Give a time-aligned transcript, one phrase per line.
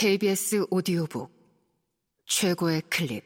[0.00, 1.30] KBS 오디오북
[2.24, 3.22] 최고의 클립.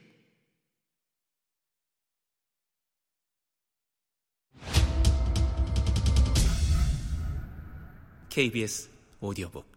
[8.28, 8.90] KBS
[9.20, 9.70] 오디오북.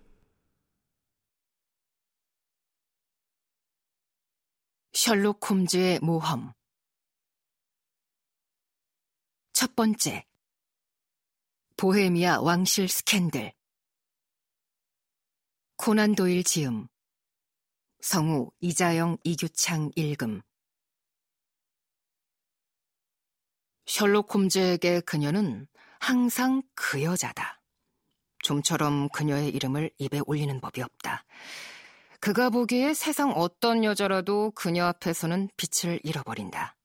[4.94, 6.52] 셜록 홈즈의 모험.
[9.54, 10.26] 첫 번째.
[11.78, 13.54] 보헤미아 왕실 스캔들
[15.78, 16.88] 코난 도일 지음
[18.02, 20.42] 성우 이자영 이규창 읽음
[23.86, 25.68] 셜록 홈즈에게 그녀는
[26.00, 27.62] 항상 그 여자다.
[28.40, 31.24] 좀처럼 그녀의 이름을 입에 올리는 법이 없다.
[32.20, 36.76] 그가 보기에 세상 어떤 여자라도 그녀 앞에서는 빛을 잃어버린다.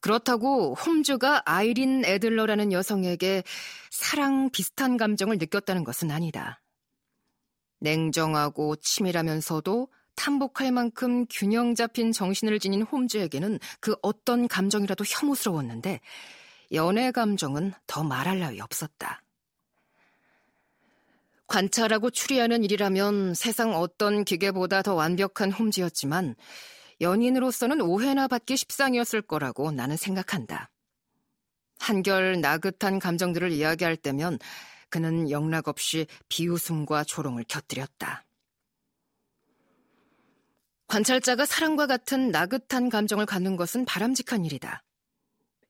[0.00, 3.42] 그렇다고 홈즈가 아이린 애들러라는 여성에게
[3.90, 6.60] 사랑 비슷한 감정을 느꼈다는 것은 아니다.
[7.80, 16.00] 냉정하고 치밀하면서도 탐복할 만큼 균형 잡힌 정신을 지닌 홈즈에게는 그 어떤 감정이라도 혐오스러웠는데
[16.72, 19.22] 연애 감정은 더 말할 나위 없었다.
[21.46, 26.36] 관찰하고 추리하는 일이라면 세상 어떤 기계보다 더 완벽한 홈즈였지만
[27.00, 30.70] 연인으로서는 오해나 받기 십상이었을 거라고 나는 생각한다.
[31.78, 34.38] 한결 나긋한 감정들을 이야기할 때면
[34.90, 38.24] 그는 영락없이 비웃음과 조롱을 곁들였다.
[40.88, 44.82] 관찰자가 사랑과 같은 나긋한 감정을 갖는 것은 바람직한 일이다.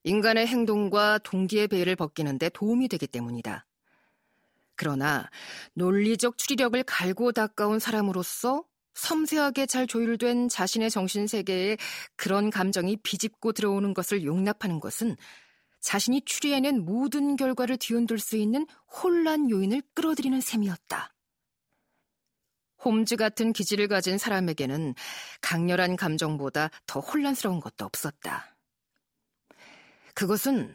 [0.02, 3.66] 인간의 행동과 동기의 배를 벗기는데 도움이 되기 때문이다.
[4.76, 5.28] 그러나
[5.74, 11.76] 논리적 추리력을 갈고 닦아온 사람으로서 섬세하게 잘 조율된 자신의 정신 세계에
[12.16, 15.16] 그런 감정이 비집고 들어오는 것을 용납하는 것은
[15.80, 21.14] 자신이 추리해낸 모든 결과를 뒤흔들 수 있는 혼란 요인을 끌어들이는 셈이었다.
[22.84, 24.94] 홈즈 같은 기질을 가진 사람에게는
[25.40, 28.56] 강렬한 감정보다 더 혼란스러운 것도 없었다.
[30.14, 30.74] 그것은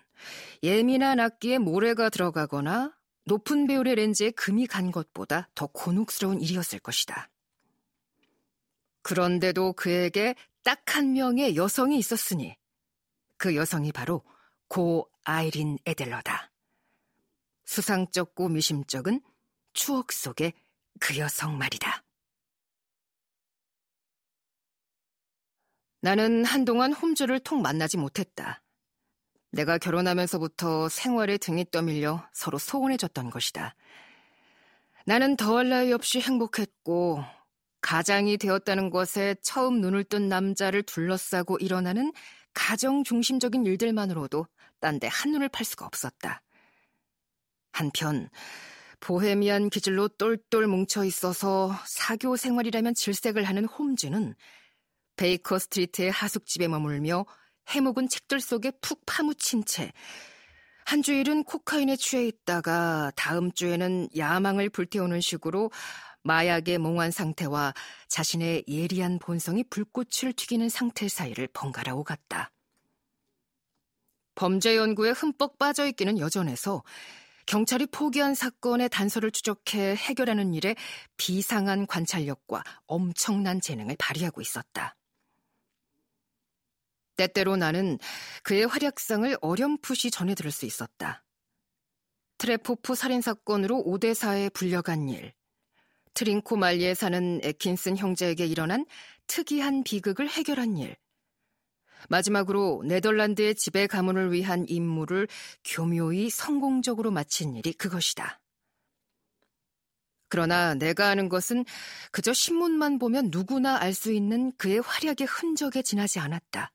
[0.63, 7.29] 예민한 악기에 모래가 들어가거나 높은 배율의 렌즈에 금이 간 것보다 더 곤혹스러운 일이었을 것이다.
[9.01, 12.55] 그런데도 그에게 딱 한 명의 여성이 있었으니
[13.35, 14.23] 그 여성이 바로
[14.67, 16.51] 고 아이린 에델러다.
[17.65, 19.21] 수상쩍고 미심쩍은
[19.73, 20.53] 추억 속의
[20.99, 22.03] 그 여성 말이다.
[26.01, 28.61] 나는 한동안 홈즈를 통 만나지 못했다.
[29.51, 33.75] 내가 결혼하면서부터 생활에 등이 떠밀려 서로 소원해졌던 것이다.
[35.05, 37.23] 나는 더할 나위 없이 행복했고
[37.81, 42.11] 가장이 되었다는 것에 처음 눈을 뜬 남자를 둘러싸고 일어나는
[42.53, 44.47] 가정 중심적인 일들만으로도
[44.85, 46.41] 딴 데 한눈을 팔 수가 없었다.
[47.71, 48.29] 한편
[48.99, 54.35] 보헤미안 기질로 똘똘 뭉쳐 있어서 사교 생활이라면 질색을 하는 홈즈는
[55.15, 57.25] 베이커 스트리트의 하숙집에 머물며
[57.69, 59.91] 해묵은 책들 속에 푹 파묻힌 채
[60.85, 65.71] 한 주일은 코카인에 취해 있다가 다음 주에는 야망을 불태우는 식으로
[66.21, 67.73] 마약의 몽환 상태와
[68.07, 72.51] 자신의 예리한 본성이 불꽃을 튀기는 상태 사이를 번갈아 오갔다.
[74.35, 76.83] 범죄 연구에 흠뻑 빠져 있기는 여전해서
[77.45, 80.75] 경찰이 포기한 사건의 단서를 추적해 해결하는 일에
[81.17, 84.95] 비상한 관찰력과 엄청난 재능을 발휘하고 있었다.
[87.15, 87.97] 때때로 나는
[88.43, 91.23] 그의 활약상을 어렴풋이 전해 들을 수 있었다.
[92.37, 95.33] 트레포프 살인사건으로 오대사에 불려간 일,
[96.13, 98.85] 트링코 말리에 사는 에킨슨 형제에게 일어난
[99.27, 100.97] 특이한 비극을 해결한 일,
[102.09, 105.27] 마지막으로 네덜란드의 지배 가문을 위한 임무를
[105.63, 108.39] 교묘히 성공적으로 마친 일이 그것이다.
[110.27, 111.65] 그러나 내가 아는 것은
[112.11, 116.71] 그저 신문만 보면 누구나 알 수 있는 그의 활약의 흔적에 지나지 않았다.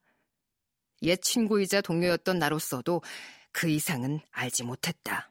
[1.02, 3.02] 옛 친구이자 동료였던 나로서도
[3.52, 5.29] 그 이상은 알지 못했다.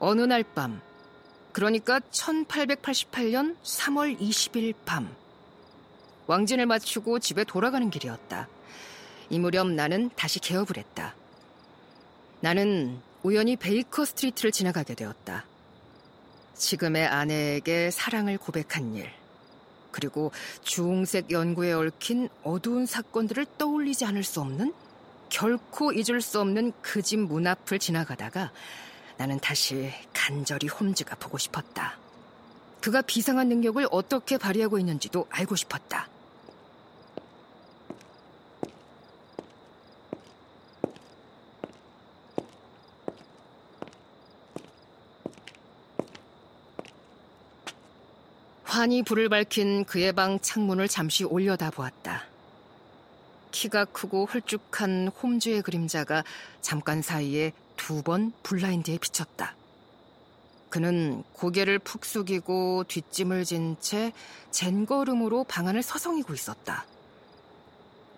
[0.00, 0.80] 어느 날 밤,
[1.52, 5.08] 그러니까 1888년 3월 20일 밤,
[6.26, 8.48] 왕진을 마치고 집에 돌아가는 길이었다.
[9.30, 11.14] 이 무렵 나는 다시 개업을 했다.
[12.40, 15.44] 나는 우연히 베이커 스트리트를 지나가게 되었다.
[16.54, 19.10] 지금의 아내에게 사랑을 고백한 일,
[19.90, 20.30] 그리고
[20.62, 24.72] 주홍색 연구에 얽힌 어두운 사건들을 떠올리지 않을 수 없는
[25.28, 28.50] 결코 잊을 수 없는 그 집 문 앞을 지나가다가
[29.18, 31.98] 나는 다시 간절히 홈즈가 보고 싶었다.
[32.80, 36.08] 그가 비상한 능력을 어떻게 발휘하고 있는지도 알고 싶었다.
[48.62, 52.37] 환히 불을 밝힌 그의 방 창문을 잠시 올려다 보았다.
[53.50, 56.24] 키가 크고 홀쭉한 홈즈의 그림자가
[56.60, 59.54] 잠깐 사이에 두 번 블라인드에 비쳤다.
[60.68, 64.12] 그는 고개를 푹 숙이고 뒷짐을 진 채
[64.50, 66.84] 젠걸음으로 방 안을 서성이고 있었다.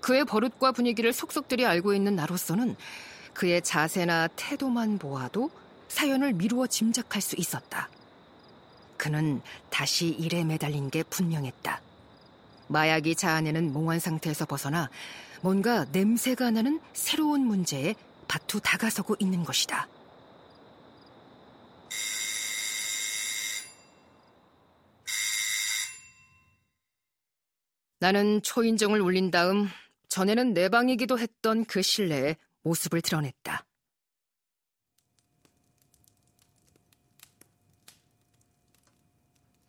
[0.01, 2.75] 그의 버릇과 분위기를 속속들이 알고 있는 나로서는
[3.35, 5.51] 그의 자세나 태도만 보아도
[5.89, 7.89] 사연을 미루어 짐작할 수 있었다.
[8.97, 11.81] 그는 다시 일에 매달린 게 분명했다.
[12.71, 14.89] 마약이 자아내는 몽환 상태에서 벗어나
[15.43, 17.95] 뭔가 냄새가 나는 새로운 문제에
[18.29, 19.89] 바투 다가서고 있는 것이다.
[27.99, 29.69] 나는 초인종을 울린 다음
[30.09, 33.65] 전에는 내 방이기도 했던 그 실내에 모습을 드러냈다.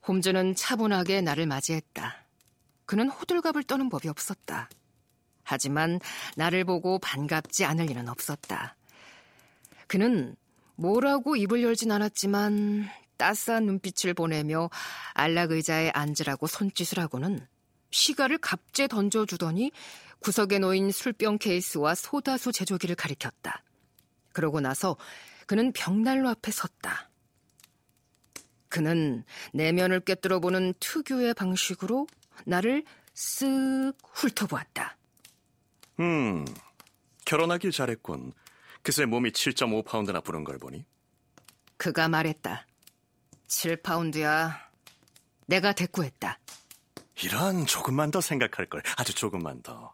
[0.07, 2.20] 홈즈는 차분하게 나를 맞이했다.
[2.91, 4.69] 그는 호들갑을 떠는 법이 없었다.
[5.43, 6.01] 하지만
[6.35, 8.75] 나를 보고 반갑지 않을 일은 없었다.
[9.87, 10.35] 그는
[10.75, 14.69] 뭐라고 입을 열진 않았지만 따스한 눈빛을 보내며
[15.13, 17.47] 안락 의자에 앉으라고 손짓을 하고는
[17.91, 19.71] 시가를 갑제 던져주더니
[20.19, 23.63] 구석에 놓인 술병 케이스와 소다수 제조기를 가리켰다.
[24.33, 24.97] 그러고 나서
[25.47, 27.09] 그는 벽난로 앞에 섰다.
[28.67, 29.23] 그는
[29.53, 32.07] 내면을 꿰뚫어보는 특유의 방식으로
[32.45, 32.83] 나를
[33.13, 34.97] 쓱 훑어보았다.
[35.99, 36.45] 음,
[37.25, 38.33] 결혼하길 잘했군.
[38.81, 40.85] 그새 몸이 7.5파운드나 부른 걸 보니.
[41.77, 42.65] 그가 말했다.
[43.47, 44.53] 7파운드야.
[45.47, 46.39] 내가 대꾸했다.
[47.23, 48.81] 이런 조금만 더 생각할 걸.
[48.97, 49.93] 아주 조금만 더.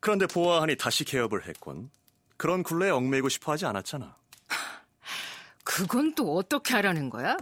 [0.00, 1.90] 그런데 보아하니 다시 개업을 했군.
[2.36, 4.16] 그런 굴레에 얽매이고 싶어 하지 않았잖아.
[5.64, 7.36] 그건 또 어떻게 하라는 거야?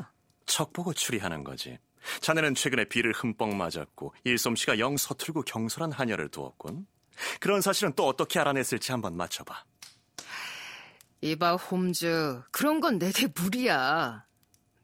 [0.47, 1.79] 척 보고 추리하는 거지.
[2.21, 6.87] 자네는 최근에 비를 흠뻑 맞았고 일솜씨가 영 서툴고 경솔한 하녀를 두었군.
[7.39, 9.65] 그런 사실은 또 어떻게 알아냈을지 한번 맞춰봐.
[11.23, 14.25] 이봐 홈즈, 그런 건 내게 무리야.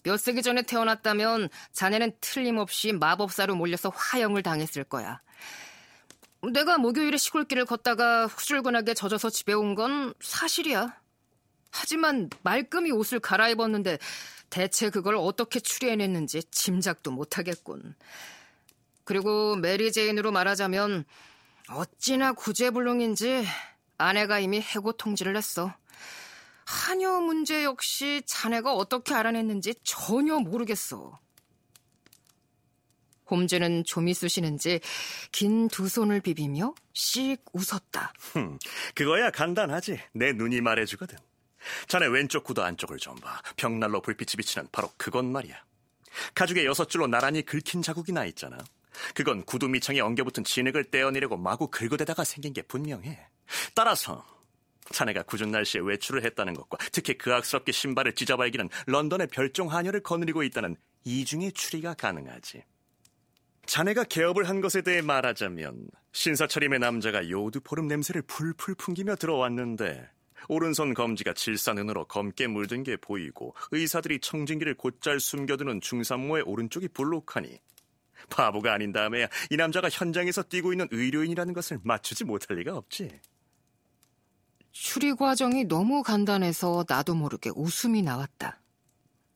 [0.02, 5.20] 몇 세기 전에 태어났다면 자네는 틀림없이 마법사로 몰려서 화형을 당했을 거야.
[6.52, 10.94] 내가 목요일에 시골길을 걷다가 후줄근하게 젖어서 집에 온 건 사실이야.
[11.72, 13.98] 하지만 말끔히 옷을 갈아입었는데
[14.50, 17.94] 대체 그걸 어떻게 추리해냈는지 짐작도 못하겠군.
[19.04, 21.04] 그리고 메리 제인으로 말하자면
[21.68, 23.46] 어찌나 구제불능인지
[23.98, 25.74] 아내가 이미 해고 통지를 했어.
[26.64, 31.18] 하녀 문제 역시 자네가 어떻게 알아냈는지 전혀 모르겠어.
[33.30, 34.80] 홈즈는 좀이 쑤시는지
[35.32, 38.12] 긴 두 손을 비비며 씩 웃었다.
[38.32, 38.58] 흠,
[38.94, 39.98] 그거야 간단하지.
[40.12, 41.18] 내 눈이 말해주거든.
[41.88, 43.40] 자네 왼쪽 구두 안쪽을 좀 봐.
[43.56, 45.56] 벽난로 불빛이 비치는 바로 그건 말이야.
[46.34, 48.56] 가죽에 여섯 줄로 나란히 긁힌 자국이 나 있잖아.
[49.14, 53.18] 그건 구두 밑창에 엉겨붙은 진흙을 떼어내려고 마구 긁어대다가 생긴 게 분명해.
[53.74, 54.24] 따라서
[54.90, 60.76] 자네가 궂은 날씨에 외출을 했다는 것과 특히 그악스럽게 신발을 찢어발기는 런던의 별종 하녀를 거느리고 있다는
[61.04, 62.64] 이중의 추리가 가능하지.
[63.66, 70.08] 자네가 개업을 한 것에 대해 말하자면 신사차림의 남자가 요두포름 냄새를 풀풀 풍기며 들어왔는데
[70.48, 77.58] 오른손 검지가 질산은으로 검게 물든 게 보이고 의사들이 청진기를 곧잘 숨겨두는 중산모의 오른쪽이 불룩하니
[78.30, 83.20] 바보가 아닌 다음에야 이 남자가 현장에서 뛰고 있는 의료인이라는 것을 맞추지 못할 리가 없지.
[84.72, 88.60] 추리 과정이 너무 간단해서 나도 모르게 웃음이 나왔다.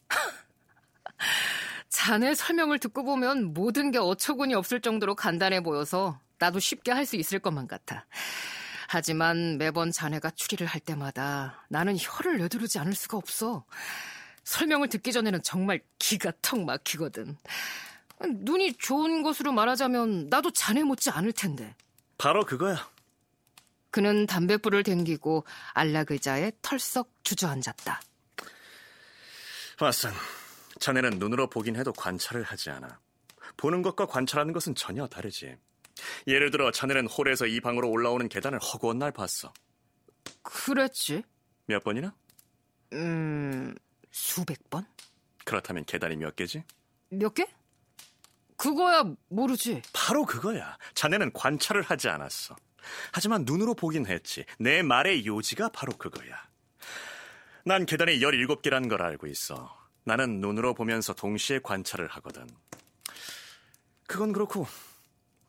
[1.88, 7.16] 자네 설명을 듣고 보면 모든 게 어처구니 없을 정도로 간단해 보여서 나도 쉽게 할 수
[7.16, 8.06] 있을 것만 같아.
[8.92, 13.64] 하지만 매번 자네가 추리를 할 때마다 나는 혀를 내두르지 않을 수가 없어.
[14.42, 17.36] 설명을 듣기 전에는 정말 기가 턱 막히거든.
[18.20, 21.76] 눈이 좋은 것으로 말하자면 나도 자네 못지 않을 텐데.
[22.18, 22.90] 바로 그거야.
[23.92, 28.00] 그는 담뱃불을 댕기고 안락 의자에 털썩 주저앉았다.
[29.76, 30.10] 왓슨,
[30.80, 32.98] 자네는 눈으로 보긴 해도 관찰을 하지 않아.
[33.56, 35.54] 보는 것과 관찰하는 것은 전혀 다르지.
[36.26, 39.52] 예를 들어 자네는 홀에서 이 방으로 올라오는 계단을 허구한 날 봤어.
[40.42, 41.22] 그랬지.
[41.66, 42.14] 몇 번이나?
[42.92, 43.74] 음,
[44.10, 44.86] 수백 번?
[45.44, 46.64] 그렇다면 계단이 몇 개지?
[47.10, 47.46] 몇 개?
[48.56, 49.82] 그거야 모르지.
[49.92, 50.76] 바로 그거야.
[50.94, 52.56] 자네는 관찰을 하지 않았어.
[53.12, 54.44] 하지만 눈으로 보긴 했지.
[54.58, 56.36] 내 말의 요지가 바로 그거야.
[57.64, 59.76] 난 계단이 17개란 걸 알고 있어.
[60.04, 62.46] 나는 눈으로 보면서 동시에 관찰을 하거든.
[64.06, 64.66] 그건 그렇고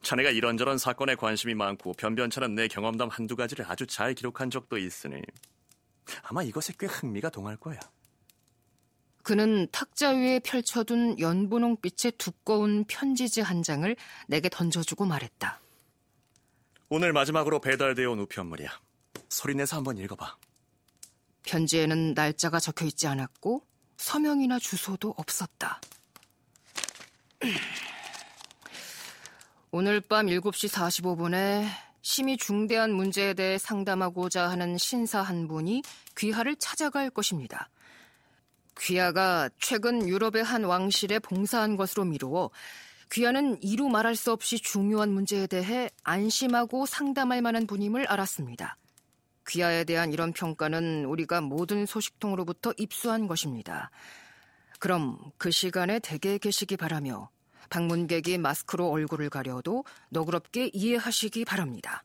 [0.01, 5.21] 자네가 이런저런 사건에 관심이 많고 변변찮은 내 경험담 한두 가지를 아주 잘 기록한 적도 있으니
[6.23, 7.79] 아마 이것에 꽤 흥미가 동할 거야.
[9.23, 13.95] 그는 탁자 위에 펼쳐둔 연분홍빛의 두꺼운 편지지 한 장을
[14.27, 15.59] 내게 던져주고 말했다.
[16.89, 18.69] 오늘 마지막으로 배달되어 온 우편물이야.
[19.29, 20.35] 소리내서 한번 읽어봐.
[21.43, 23.65] 편지에는 날짜가 적혀 있지 않았고
[23.97, 25.79] 서명이나 주소도 없었다.
[29.73, 31.65] 오늘 밤 7시 45분에
[32.01, 35.81] 심히 중대한 문제에 대해 상담하고자 하는 신사 한 분이
[36.17, 37.69] 귀하를 찾아갈 것입니다.
[38.77, 42.49] 귀하가 최근 유럽의 한 왕실에 봉사한 것으로 미루어
[43.13, 48.75] 귀하는 이루 말할 수 없이 중요한 문제에 대해 안심하고 상담할 만한 분임을 알았습니다.
[49.47, 53.89] 귀하에 대한 이런 평가는 우리가 모든 소식통으로부터 입수한 것입니다.
[54.79, 57.29] 그럼 그 시간에 댁에 계시기 바라며
[57.71, 62.03] 방문객이 마스크로 얼굴을 가려도 너그럽게 이해하시기 바랍니다.